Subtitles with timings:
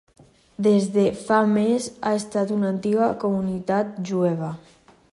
[0.67, 4.55] Des de fa més ha estat una antiga comunitat jueva.